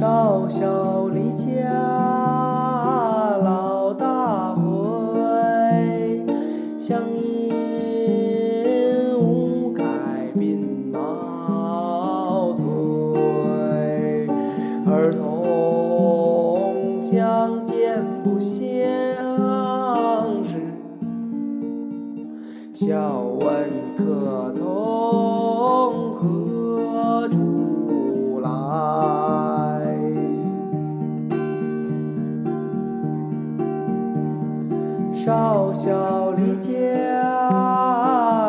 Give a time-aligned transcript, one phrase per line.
[0.00, 1.44] 少小离家
[3.44, 4.62] 老大回，
[6.78, 7.52] 乡音
[9.18, 9.84] 无改
[10.34, 10.58] 鬓
[10.90, 12.64] 毛衰。
[14.90, 18.58] 儿童相见不相
[20.42, 20.62] 识，
[22.72, 26.49] 笑问客从何
[35.22, 36.72] 少小离家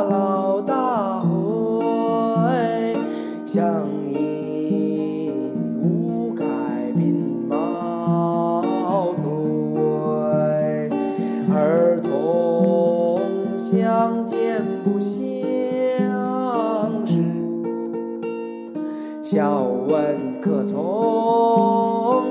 [0.09, 2.95] 老大回，
[3.45, 5.53] 乡音
[5.83, 6.45] 无改
[6.95, 7.13] 鬓
[7.49, 9.21] 毛衰。
[11.53, 13.19] 儿童
[13.57, 15.19] 相见不相
[17.05, 17.21] 识，
[19.21, 22.30] 笑问客从